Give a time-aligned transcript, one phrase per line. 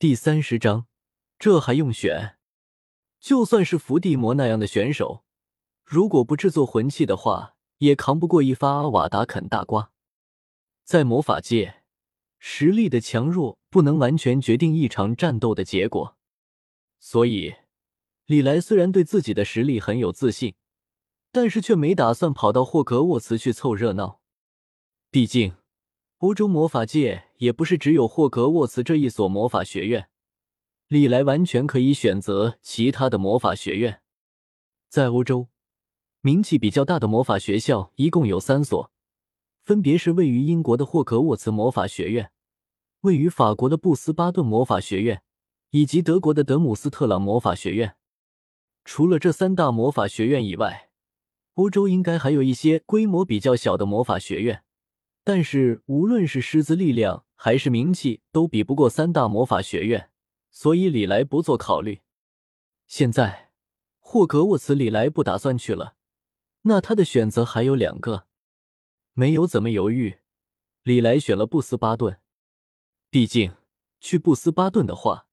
[0.00, 0.86] 第三十章，
[1.38, 2.38] 这还用选？
[3.20, 5.26] 就算是伏地魔那样的选手，
[5.84, 9.92] 如果不制作魂器的话，也扛不过一发阿瓦达啃大瓜。
[10.84, 11.82] 在魔法界，
[12.38, 16.16] 实力的强弱不能完全决定一场战斗的结果。
[16.98, 17.56] 所以，
[18.24, 20.54] 李莱虽然对自己的实力很有自信，
[21.30, 24.22] 但是却没打算跑到霍格沃茨去凑热闹。
[25.10, 25.56] 毕竟，
[26.20, 30.08] 欧洲魔法界也不是只有霍格沃茨这一所魔法学院。
[30.88, 34.02] 李莱完全可以选择其他的魔法学院。
[34.88, 35.48] 在欧洲，
[36.20, 38.90] 名气比较大的魔法学校一共有三所，
[39.62, 42.30] 分别是位于英国的霍格沃茨魔法学院、
[43.00, 45.22] 位于法国的布斯巴顿魔法学院，
[45.70, 47.96] 以及德国的德姆斯特朗魔法学院。
[48.84, 50.90] 除了这三大魔法学院以外，
[51.54, 54.62] 欧洲应该还有一些规模比较小的魔法学院，
[55.24, 60.10] 但是无论是师资力量还是名气，都比不过三大魔法学院。
[60.50, 62.02] 所以李来不做考虑。
[62.86, 63.52] 现在
[63.98, 65.94] 霍格沃茨，李来不打算去了，
[66.64, 68.26] 那他的选择还有两个。
[69.14, 70.18] 没有怎么犹豫，
[70.82, 72.20] 李来选了布斯巴顿。
[73.08, 73.54] 毕竟
[74.00, 75.26] 去布斯巴顿的话，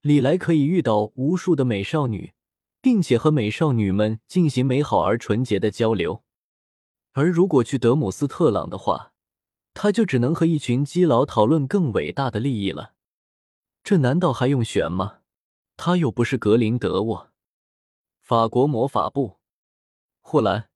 [0.00, 2.34] 李来可以遇到无数的美少女，
[2.80, 6.22] 并且和美少女们进行美好而纯洁的交流。
[7.10, 9.11] 而如果去德姆斯特朗的话，
[9.74, 12.94] 他就只能和一群基佬讨论更伟大的利益了。
[13.82, 15.18] 这难道还用选吗？
[15.76, 17.30] 他又不是格林德沃。
[18.20, 19.38] 法国魔法部，
[20.20, 20.68] 霍兰，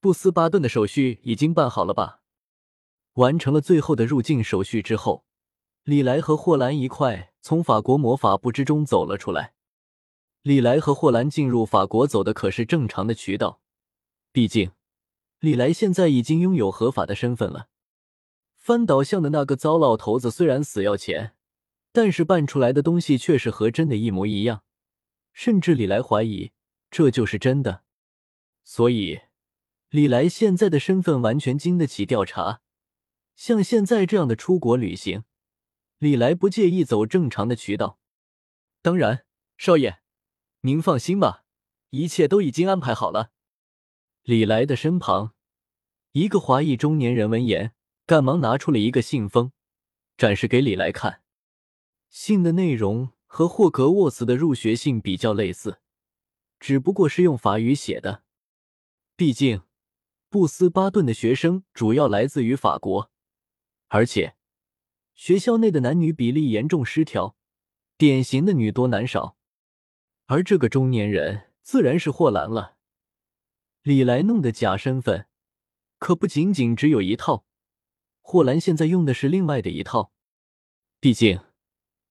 [0.00, 2.22] 布斯巴顿的手续已经办好了吧？
[3.14, 5.24] 完成了最后的入境手续之后，
[5.84, 9.54] 李莱和霍兰一块从法国魔法部之中走了出来。
[10.42, 13.60] 李莱和霍兰进入法国走的可是正常的渠道，
[14.32, 14.72] 毕竟
[15.38, 17.68] 李莱现在已经拥有合法的身份了。
[18.60, 21.34] 翻倒巷的那个糟老头子虽然死要钱。
[21.92, 24.62] 但是办出来的东西却是和真的一模一样，
[25.32, 26.52] 甚至李来怀疑
[26.88, 27.82] 这就是真的。
[28.62, 29.22] 所以，
[29.88, 32.60] 李来现在的身份完全经得起调查。
[33.34, 35.24] 像现在这样的出国旅行，
[35.98, 37.98] 李来不介意走正常的渠道。
[38.82, 39.24] 当然，
[39.58, 39.98] 少爷，
[40.60, 41.42] 您放心吧，
[41.90, 43.32] 一切都已经安排好了。
[44.22, 45.34] 李来的身旁，
[46.12, 47.74] 一个华裔中年人闻言，
[48.10, 49.52] 赶忙拿出了一个信封，
[50.16, 51.22] 展示给李来看。
[52.08, 55.78] 信的内容和霍格沃茨的入学信比较类似，
[56.58, 58.24] 只不过是用法语写的。
[59.14, 59.62] 毕竟，
[60.28, 63.12] 布斯巴顿的学生主要来自于法国，
[63.86, 64.34] 而且
[65.14, 67.36] 学校内的男女比例严重失调，
[67.96, 69.36] 典型的女多男少。
[70.26, 72.76] 而这个中年人自然是霍兰了。
[73.82, 75.28] 李来弄的假身份
[76.00, 77.46] 可不仅仅只有一套，
[78.30, 80.12] 霍兰现在用的是另外的一套，
[81.00, 81.40] 毕竟。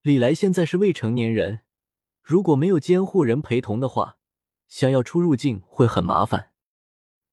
[0.02, 1.62] 李来现在是未成年人，
[2.22, 4.18] 如果没有监护人陪同的话，
[4.68, 6.52] 想要出入境会很麻烦。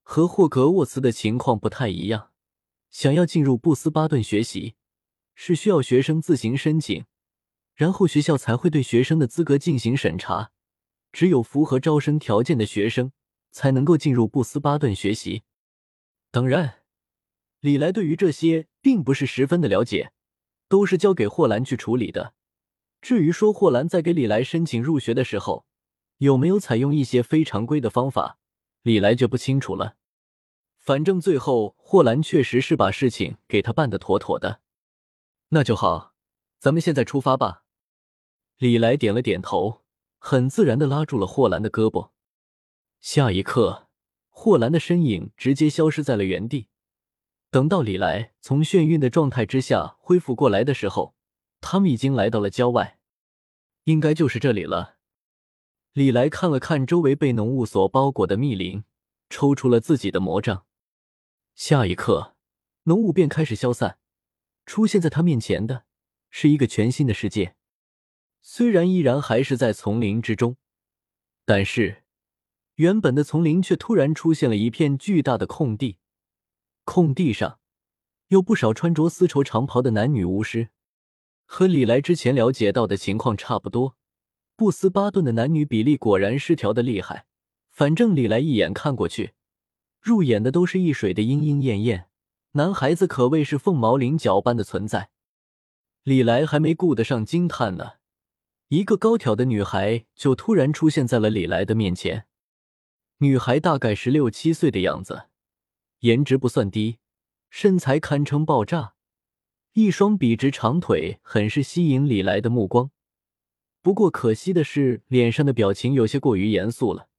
[0.03, 2.31] 和霍格沃茨的情况不太一样，
[2.89, 4.75] 想要进入布斯巴顿学习，
[5.35, 7.03] 是需要学生自行申请，
[7.75, 10.53] 然后学校才会对学生的资格进行审查，
[11.11, 13.11] 只有符合招生条件的学生
[13.51, 15.43] 才能够进入布斯巴顿学习。
[16.31, 16.75] 当然，
[17.59, 20.13] 李来对于这些并不是十分的了解，
[20.69, 22.33] 都是交给霍兰去处理的。
[23.01, 25.65] 至于说霍兰在给李来申请入学的时候，
[26.19, 28.39] 有没有采用一些非常规的方法，
[28.83, 29.97] 李来就不清楚了。
[30.77, 34.61] 反正最后霍兰确实是把事情给他办得妥妥的，
[35.49, 36.13] 那就好，
[36.57, 37.65] 咱们现在出发吧。
[38.57, 39.83] 李来点了点头，
[40.17, 42.11] 很自然的拉住了霍兰的胳膊。
[43.01, 43.89] 下一刻，
[44.29, 46.69] 霍兰的身影直接消失在了原地。
[47.49, 51.15] 等到李来从眩晕的状态之下恢复过来的时候。
[51.59, 52.99] 他们已经来到了郊外，
[53.85, 54.97] 应该就是这里了。
[55.93, 58.83] 李来看了看周围被浓雾所包裹的密林，
[59.27, 60.65] 抽出了自己的魔杖。
[61.55, 62.35] 下一刻，
[62.83, 63.97] 浓雾便开始消散，
[64.67, 65.85] 出现在他面前的
[66.29, 67.55] 是一个全新的世界。
[68.43, 70.57] 虽然依然还是在丛林之中，
[71.43, 72.03] 但是
[72.75, 75.97] 原本的丛林却突然出现了一片巨大的空地，
[76.87, 77.59] 空地上
[78.29, 80.69] 有不少穿着丝绸长袍的男女巫师。
[81.45, 83.97] 和李来之前了解到的情况差不多，
[84.55, 87.25] 布斯巴顿的男女比例果然失调的厉害。
[87.69, 89.33] 反正李来一眼看过去，
[89.99, 92.07] 入眼的都是一水的莺莺燕燕，
[92.53, 95.09] 男孩子可谓是凤毛麟角般的存在。
[96.03, 97.95] 李来还没顾得上惊叹呢，
[98.69, 102.27] 一个高挑的女孩就突然出现在了李来的面前。
[103.17, 105.27] 女孩大概十六七岁的样子，
[105.99, 106.99] 颜值不算低，
[107.49, 108.93] 身材堪称爆炸。
[109.73, 112.91] 一双笔直长腿很是吸引李来的目光，
[113.81, 117.09] 不过可惜的是，脸上的表情有些过于严肃了，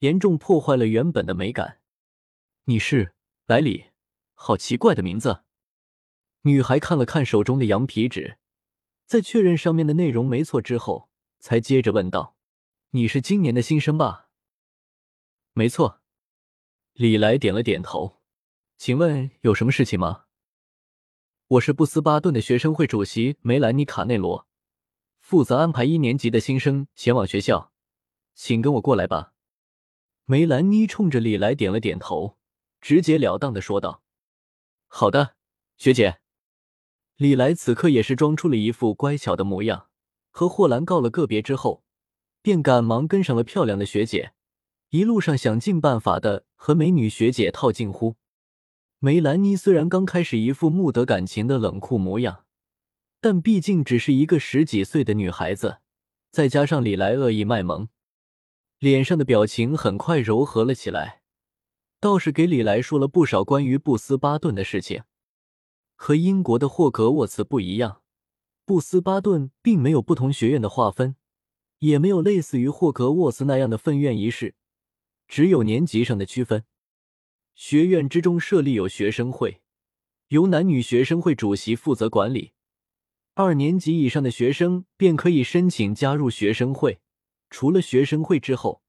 [0.00, 1.80] 严重破坏了原本的美感。
[2.64, 3.14] 你是
[3.44, 3.86] 百里，
[4.34, 5.42] 好奇怪的名字。
[6.42, 8.38] 女孩看了看手中的羊皮纸，
[9.04, 11.08] 在确认上面的内容没错之后，
[11.38, 12.36] 才接着问道
[12.92, 14.28] ：“你是今年的新生吧
[15.52, 16.00] ？”“没错。”
[16.98, 18.22] 李来点了点头。
[18.78, 20.24] “请问有什么事情吗
[21.46, 24.48] ？”“我是布斯巴顿的学生会主席梅兰妮·卡内罗。”
[25.20, 27.70] 负责安排一年级的新生前往学校，
[28.34, 29.34] 请跟我过来吧。
[30.24, 32.38] 梅兰妮冲着李来点了点头，
[32.80, 34.02] 直截了当的说道
[34.88, 35.36] ：“好的，
[35.76, 36.20] 学姐。”
[37.16, 39.90] 李来此刻也是装出了一副乖巧的模样，
[40.30, 41.84] 和霍兰告了个别之后，
[42.40, 44.32] 便赶忙跟上了漂亮的学姐，
[44.90, 48.16] 一路上想尽办法的和美女学姐套近乎。
[48.98, 52.44] 梅兰妮虽然刚开始一副木得感情的冷酷模样。
[53.18, 55.78] 但毕竟只是一个十几岁的女孩子，
[56.30, 57.88] 再加上李莱恶意卖萌，
[58.78, 61.22] 脸上的表情很快柔和了起来，
[61.98, 65.02] 倒是给李来说了不少关于布斯巴顿的事情。
[65.96, 68.02] 和英国的霍格沃茨不一样，
[68.64, 71.16] 布斯巴顿并没有不同学院的划分，
[71.78, 74.54] 也没有类似于霍格沃茨那样的分院仪式，
[75.28, 76.64] 只有年级上的区分。
[77.54, 79.62] 学院之中设立有学生会，
[80.28, 82.52] 由男女学生会主席负责管理。
[83.34, 87.00] 二年级以上的学生便可以申请加入学生会。
[87.48, 88.82] 除了学生会之后，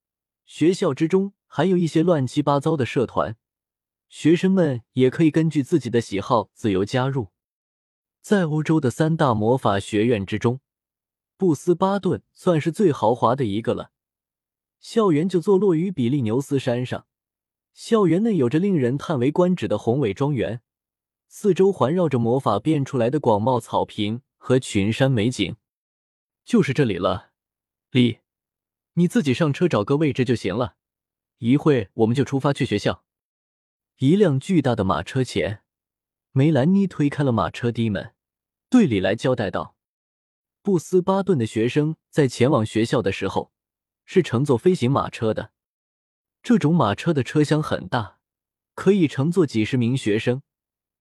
[0.45, 3.37] 学校之中还有一些乱七八糟的社团，
[4.09, 7.29] 学生们也可以根据自己的喜好自由加入。
[8.21, 10.59] 在欧洲的三大魔法学院之中，
[11.37, 13.91] 布斯巴顿算是最豪华的一个了。
[14.79, 17.07] 校园就坐落于比利牛斯山上，
[17.73, 20.61] 校园内有着令人叹为观止的宏伟庄园，
[21.27, 24.21] 四周环绕着魔法变出来的广袤草坪。
[24.39, 25.57] 和群山美景，
[26.45, 27.31] 就是这里了。
[27.91, 28.19] 李，
[28.93, 30.77] 你自己上车找个位置就行了。
[31.39, 33.03] 一会我们就出发去学校。
[33.97, 35.63] 一辆巨大的马车前，
[36.31, 38.13] 梅兰妮推开了马车低门，
[38.69, 39.75] 对李来交代道
[40.63, 43.51] ：“布斯巴顿的学生在前往学校的时候，
[44.07, 45.51] 是乘坐飞行马车的。
[46.41, 48.17] 这种马车的车厢很大，
[48.73, 50.41] 可以乘坐几十名学生，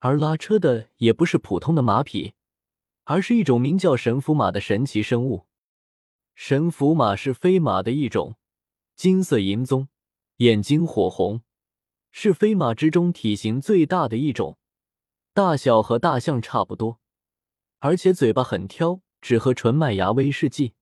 [0.01, 2.35] 而拉车的也不是普通的马匹。”
[3.09, 5.47] 而是一种名叫神符马的神奇生物。
[6.35, 8.35] 神符马是飞马的一种，
[8.97, 9.87] 金色银棕，
[10.39, 11.43] 眼睛火红，
[12.11, 14.59] 是飞马之中体型最大的一种，
[15.33, 16.99] 大小和大象差不多，
[17.79, 20.75] 而且嘴巴很挑，只喝纯麦芽威士忌。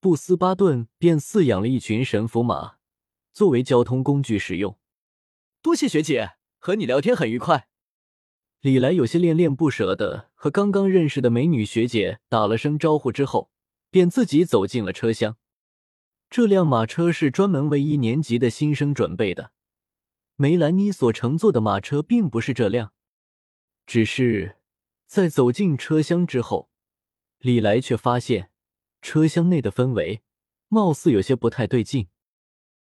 [0.00, 2.76] 布斯巴顿便饲养了一群神符马，
[3.34, 4.78] 作为交通工具使用。
[5.60, 7.68] 多谢学姐，和你聊天很愉快。
[8.62, 13.50] 李来有些恋恋不舍的和刚刚认识的美女学姐打了声招呼之后，
[13.90, 15.36] 便自己走进了车厢。
[16.30, 19.52] 这辆马车是专门为一年级的新生准备的。
[20.36, 22.94] 梅兰妮所乘坐的马车并不是这辆，
[23.84, 24.56] 只是
[25.06, 26.70] 在走进车厢之后，
[27.40, 28.50] 李来却发现
[29.00, 30.22] 车厢内的氛围
[30.68, 32.08] 貌似有些不太对劲。